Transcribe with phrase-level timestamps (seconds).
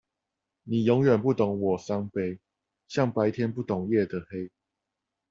[0.63, 2.39] 你永遠不懂我傷悲，
[2.87, 4.49] 像白天不懂夜的黑